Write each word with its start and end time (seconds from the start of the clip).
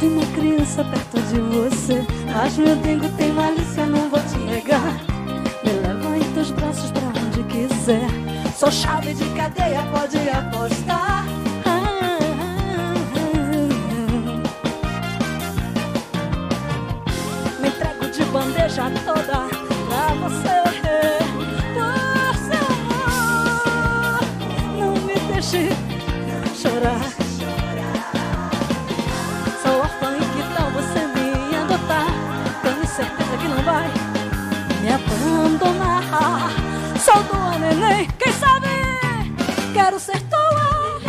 sinto 0.00 0.06
uma 0.06 0.26
criança 0.32 0.84
perto 0.84 1.20
de 1.20 1.40
você. 1.40 2.06
Mas 2.32 2.56
meu 2.56 2.74
dengo 2.76 3.08
tem 3.16 3.32
malícia, 3.32 3.86
não 3.86 4.08
vou 4.08 4.20
te 4.20 4.38
negar. 4.38 4.98
Me 5.64 5.72
leva 5.72 6.16
em 6.16 6.32
teus 6.32 6.50
braços 6.50 6.90
pra 6.90 7.02
onde 7.08 7.42
quiser. 7.44 8.08
Sou 8.56 8.70
chave 8.70 9.14
de 9.14 9.24
cadeia, 9.34 9.82
pode 9.92 10.16
apostar. 10.28 11.39
Tua. 40.06 41.00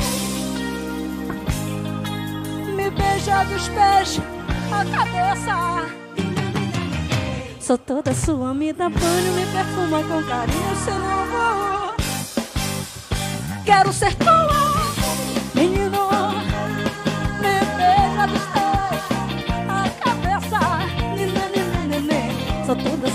Me 2.75 2.89
beija 2.89 3.43
dos 3.45 3.69
pés 3.69 4.19
à 4.71 4.83
cabeça. 4.85 5.55
Sou 7.59 7.77
toda 7.77 8.13
sua, 8.13 8.53
me 8.53 8.73
dá 8.73 8.89
banho, 8.89 9.33
me 9.33 9.45
perfuma 9.45 10.03
com 10.03 10.21
carinho, 10.27 10.75
se 10.75 10.91
não 10.91 11.25
vou. 11.31 11.95
Quero 13.65 13.93
ser 13.93 14.13
tua, 14.15 14.83
menino. 15.55 16.09
Me 17.39 17.59
beija 17.77 18.27
dos 18.27 18.45
pés 18.51 19.03
à 19.69 19.89
cabeça. 20.03 20.59
Nenê, 21.15 21.47
nenê, 21.55 21.99
nenê. 22.01 22.65
Sou 22.65 22.75
toda 22.75 23.10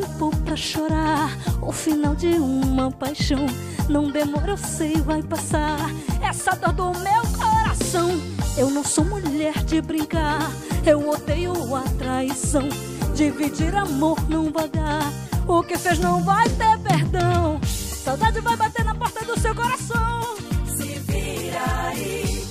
tempo 0.00 0.30
pra 0.44 0.56
chorar. 0.56 1.30
O 1.62 1.70
final 1.70 2.14
de 2.14 2.28
uma 2.34 2.90
paixão. 2.90 3.46
Não 3.88 4.10
demora, 4.10 4.52
eu 4.52 4.56
sei, 4.56 5.00
vai 5.00 5.22
passar. 5.22 5.78
Essa 6.20 6.56
dor 6.56 6.72
do 6.72 6.98
meu 7.00 7.22
coração. 7.38 8.10
Eu 8.56 8.70
não 8.70 8.82
sou 8.82 9.04
mulher 9.04 9.54
de 9.64 9.80
brincar. 9.80 10.50
Eu 10.84 11.08
odeio 11.08 11.52
a 11.74 11.82
traição. 11.98 12.68
Dividir 13.14 13.74
amor 13.76 14.18
não 14.28 14.50
vai 14.50 14.68
dar. 14.68 15.12
O 15.46 15.62
que 15.62 15.78
fez 15.78 15.98
não 15.98 16.22
vai 16.24 16.48
ter 16.48 16.78
perdão. 16.78 17.60
Saudade 17.64 18.40
vai 18.40 18.56
bater 18.56 18.84
na 18.84 18.94
porta 18.94 19.24
do 19.24 19.38
seu 19.38 19.54
coração. 19.54 20.36
Se 20.76 20.98
vira 21.06 21.88
aí, 21.88 22.46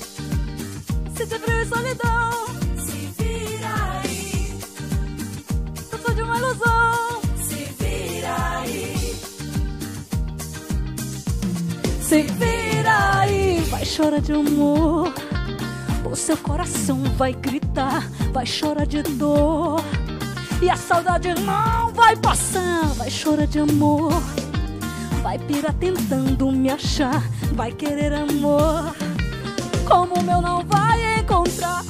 Sente 1.16 1.40
frio 1.40 1.62
e 1.62 1.66
solidão. 1.66 2.63
Se 12.14 12.22
vira 12.22 13.22
aí, 13.22 13.62
vai 13.72 13.84
chorar 13.84 14.22
de 14.22 14.34
amor. 14.34 15.12
O 16.06 16.16
seu 16.16 16.38
coração 16.38 17.02
vai 17.18 17.34
gritar, 17.34 18.08
vai 18.32 18.46
chorar 18.46 18.86
de 18.86 19.02
dor. 19.02 19.82
E 20.62 20.70
a 20.70 20.76
saudade 20.76 21.34
não 21.34 21.92
vai 21.92 22.16
passar, 22.16 22.86
vai 22.98 23.10
chorar 23.10 23.48
de 23.48 23.58
amor. 23.58 24.14
Vai 25.24 25.40
pirar 25.40 25.74
tentando 25.74 26.52
me 26.52 26.70
achar, 26.70 27.20
vai 27.54 27.72
querer 27.72 28.14
amor. 28.14 28.96
Como 29.84 30.14
o 30.14 30.24
meu 30.24 30.40
não 30.40 30.64
vai 30.68 31.20
encontrar. 31.20 31.84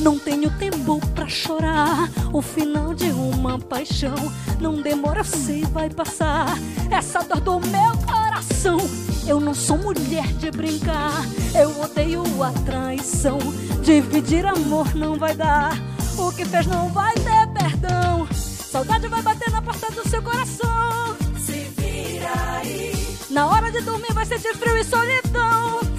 Não 0.00 0.18
tenho 0.18 0.50
tempo 0.58 0.98
pra 1.14 1.28
chorar. 1.28 2.08
O 2.32 2.40
final 2.40 2.94
de 2.94 3.10
uma 3.10 3.58
paixão 3.58 4.14
não 4.58 4.80
demora, 4.80 5.22
sei, 5.22 5.62
vai 5.64 5.90
passar. 5.90 6.58
Essa 6.90 7.22
dor 7.22 7.40
do 7.40 7.60
meu 7.60 7.96
coração. 8.06 8.78
Eu 9.26 9.38
não 9.38 9.54
sou 9.54 9.76
mulher 9.76 10.26
de 10.34 10.50
brincar. 10.50 11.22
Eu 11.54 11.80
odeio 11.82 12.22
a 12.42 12.50
traição. 12.64 13.38
Dividir 13.82 14.46
amor 14.46 14.94
não 14.94 15.16
vai 15.16 15.34
dar. 15.34 15.76
O 16.16 16.32
que 16.32 16.44
fez 16.44 16.66
não 16.66 16.88
vai 16.88 17.14
ter 17.14 17.46
perdão. 17.52 18.26
Saudade 18.32 19.06
vai 19.08 19.20
bater 19.20 19.50
na 19.50 19.60
porta 19.60 19.90
do 19.90 20.08
seu 20.08 20.22
coração. 20.22 21.16
se 21.38 21.70
vira 21.76 22.32
aí, 22.58 22.92
Na 23.28 23.48
hora 23.48 23.70
de 23.70 23.80
dormir 23.82 24.12
vai 24.12 24.24
sentir 24.24 24.54
frio 24.56 24.76
e 24.78 24.84
solidão. 24.84 25.89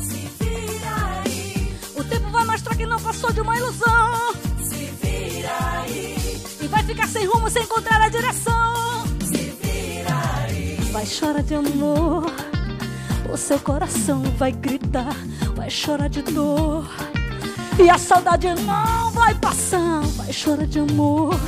Mostrar 2.51 2.75
que 2.75 2.85
não 2.85 2.99
passou 2.99 3.31
de 3.31 3.39
uma 3.39 3.55
ilusão. 3.57 4.33
se 4.61 4.85
vira 5.01 5.49
aí, 5.79 6.41
E 6.59 6.67
vai 6.67 6.83
ficar 6.83 7.07
sem 7.07 7.25
rumo, 7.25 7.49
sem 7.49 7.63
encontrar 7.63 8.01
a 8.01 8.09
direção. 8.09 9.05
se 9.25 9.55
vira 9.61 10.11
aí, 10.43 10.77
Vai 10.91 11.05
chorar 11.05 11.43
de 11.43 11.55
amor. 11.55 12.29
O 13.33 13.37
seu 13.37 13.57
coração 13.57 14.21
vai 14.37 14.51
gritar, 14.51 15.15
vai 15.55 15.69
chorar 15.69 16.09
de 16.09 16.21
dor. 16.21 16.85
E 17.81 17.89
a 17.89 17.97
saudade 17.97 18.47
não 18.53 19.11
vai 19.11 19.33
passar, 19.35 20.01
vai 20.17 20.33
chorar 20.33 20.67
de 20.67 20.79
amor. 20.79 21.39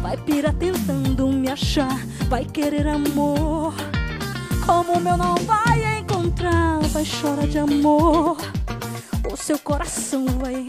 Vai 0.00 0.16
pirar 0.16 0.54
tentando 0.54 1.28
me 1.28 1.50
achar, 1.50 1.98
vai 2.30 2.46
querer 2.46 2.88
amor. 2.88 3.74
Como 4.64 4.94
o 4.94 5.00
meu 5.00 5.18
não 5.18 5.34
vai 5.36 5.98
encontrar, 5.98 6.78
vai 6.94 7.04
chorar 7.04 7.46
de 7.46 7.58
amor. 7.58 8.38
Seu 9.48 9.58
coração 9.58 10.26
vai, 10.26 10.66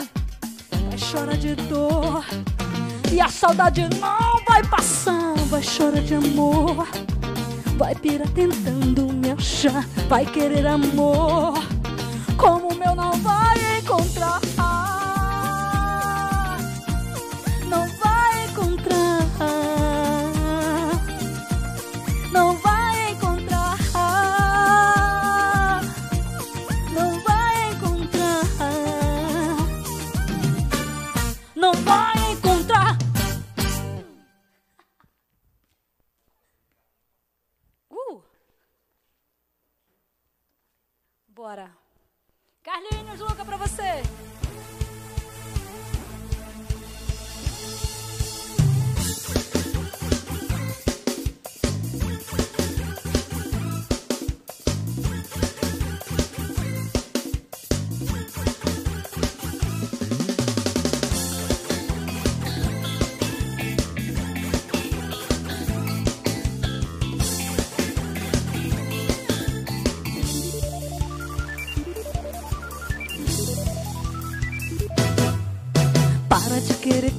vai 0.71 0.97
chorar 0.97 1.35
de 1.35 1.53
dor. 1.53 2.23
E 3.11 3.19
a 3.19 3.27
saudade 3.27 3.81
não 3.99 4.41
vai 4.47 4.63
passar, 4.63 5.33
vai 5.49 5.61
chorar 5.61 6.01
de 6.01 6.15
amor. 6.15 6.87
Vai 7.75 7.93
pirar 7.93 8.29
tentando 8.29 9.11
me 9.11 9.31
achar, 9.31 9.85
vai 10.07 10.25
querer 10.25 10.65
amor. 10.65 11.55
Como 12.37 12.68
Bora. 41.39 41.71
Carlinhos, 42.61 43.21
Luca, 43.21 43.45
pra 43.45 43.55
você. 43.55 44.03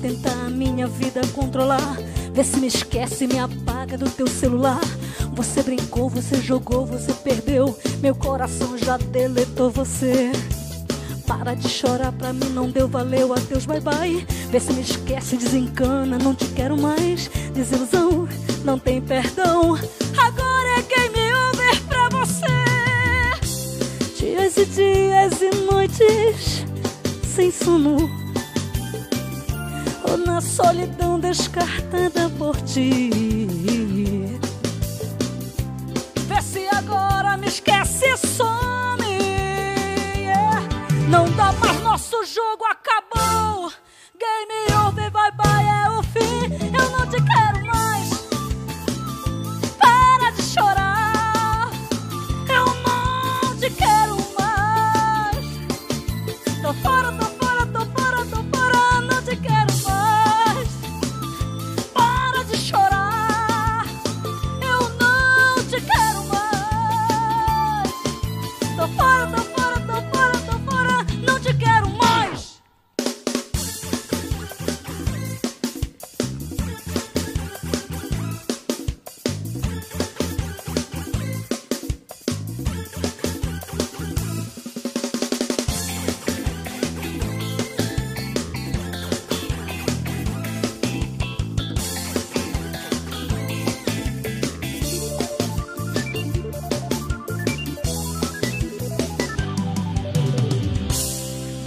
Tenta 0.00 0.30
a 0.30 0.50
minha 0.50 0.86
vida 0.86 1.20
controlar. 1.34 1.96
Vê 2.32 2.42
se 2.42 2.58
me 2.58 2.66
esquece, 2.66 3.26
me 3.26 3.38
apaga 3.38 3.96
do 3.98 4.08
teu 4.08 4.26
celular. 4.26 4.80
Você 5.34 5.62
brincou, 5.62 6.08
você 6.08 6.40
jogou, 6.40 6.86
você 6.86 7.12
perdeu. 7.12 7.78
Meu 8.00 8.14
coração 8.14 8.76
já 8.78 8.96
deletou 8.96 9.70
você. 9.70 10.32
Para 11.26 11.54
de 11.54 11.68
chorar, 11.68 12.12
pra 12.12 12.32
mim 12.32 12.48
não 12.50 12.68
deu, 12.68 12.88
valeu, 12.88 13.32
adeus, 13.32 13.66
bye 13.66 13.80
bye. 13.80 14.26
Vê 14.50 14.58
se 14.58 14.72
me 14.72 14.80
esquece, 14.80 15.36
desencana, 15.36 16.18
não 16.18 16.34
te 16.34 16.46
quero 16.46 16.76
mais. 16.76 17.30
Desilusão, 17.54 18.28
não 18.64 18.78
tem 18.78 19.00
perdão. 19.00 19.78
Agora 20.18 20.68
é 20.78 20.82
game 20.82 21.32
over 21.34 21.82
pra 21.84 22.08
você. 22.08 22.46
Dias 24.18 24.56
e 24.56 24.66
dias 24.66 25.40
e 25.40 25.50
noites 25.70 26.64
sem 27.24 27.50
sono. 27.50 28.19
Solidão 30.40 31.20
descartada 31.20 32.30
por 32.38 32.56
ti. 32.62 33.10
Vê 36.26 36.42
se 36.42 36.66
agora 36.68 37.36
me 37.36 37.46
esquece 37.46 38.06
e 38.06 38.16
some. 38.16 39.04
Yeah. 40.16 40.62
Não 41.08 41.30
dá 41.32 41.52
mais, 41.52 41.82
nosso 41.82 42.24
jogo 42.24 42.64
acabou. 42.64 42.79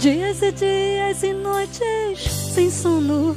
Dias 0.04 0.42
e 0.42 0.52
dias 0.52 1.22
e 1.22 1.32
noites 1.32 2.30
sem 2.52 2.70
sono. 2.70 3.34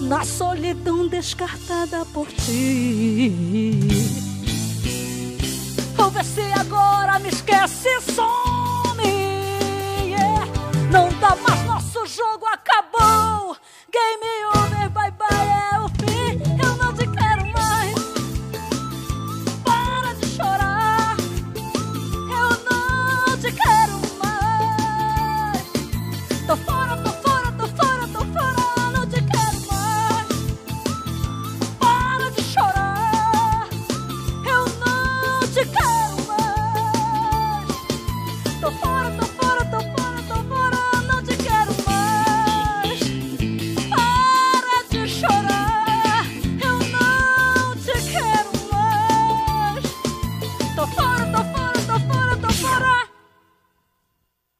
Na 0.00 0.24
solidão 0.24 1.06
descartada 1.06 2.06
por 2.06 2.26
ti. 2.28 3.30
Ou 5.98 6.10
vê 6.10 6.24
se 6.24 6.40
agora 6.58 7.18
me 7.18 7.28
esquece 7.28 7.86
e 7.86 8.00